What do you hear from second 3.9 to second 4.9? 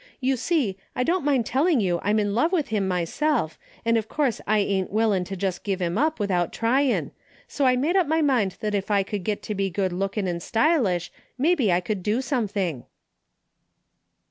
of course I ain't